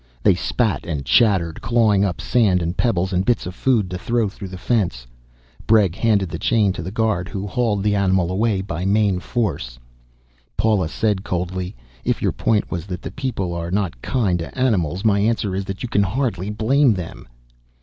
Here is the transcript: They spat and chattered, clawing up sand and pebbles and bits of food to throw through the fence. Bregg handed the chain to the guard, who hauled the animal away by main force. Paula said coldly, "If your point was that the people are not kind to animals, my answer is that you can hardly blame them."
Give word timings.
They 0.23 0.33
spat 0.33 0.83
and 0.83 1.05
chattered, 1.05 1.61
clawing 1.61 2.03
up 2.03 2.19
sand 2.19 2.63
and 2.63 2.75
pebbles 2.75 3.13
and 3.13 3.23
bits 3.23 3.45
of 3.45 3.53
food 3.53 3.87
to 3.91 3.99
throw 3.99 4.29
through 4.29 4.47
the 4.47 4.57
fence. 4.57 5.05
Bregg 5.67 5.93
handed 5.93 6.27
the 6.29 6.39
chain 6.39 6.73
to 6.73 6.81
the 6.81 6.89
guard, 6.89 7.29
who 7.29 7.45
hauled 7.45 7.83
the 7.83 7.93
animal 7.93 8.31
away 8.31 8.61
by 8.61 8.83
main 8.83 9.19
force. 9.19 9.77
Paula 10.57 10.89
said 10.89 11.23
coldly, 11.23 11.75
"If 12.03 12.19
your 12.19 12.31
point 12.31 12.71
was 12.71 12.87
that 12.87 13.03
the 13.03 13.11
people 13.11 13.53
are 13.53 13.69
not 13.69 14.01
kind 14.01 14.39
to 14.39 14.57
animals, 14.57 15.05
my 15.05 15.19
answer 15.19 15.53
is 15.53 15.65
that 15.65 15.83
you 15.83 15.87
can 15.87 16.01
hardly 16.01 16.49
blame 16.49 16.95
them." 16.95 17.27